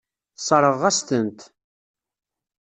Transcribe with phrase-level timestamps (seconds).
[0.37, 1.39] Sseṛɣeɣ-as-tent.